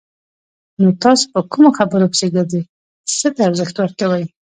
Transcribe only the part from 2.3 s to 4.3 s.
ګرځئ! څه ته ارزښت ورکوئ؟